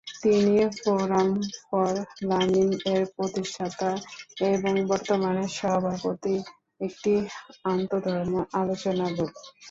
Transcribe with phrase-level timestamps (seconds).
[0.21, 1.29] তিনি forum
[1.61, 1.93] for
[2.29, 3.89] learning -এর প্রতিষ্ঠাতা
[4.49, 6.35] এবং বর্তমানে সভাপতি,
[6.81, 7.13] একটি
[7.65, 9.33] আন্ত-ধর্ম আলোচনা গ্রুপ।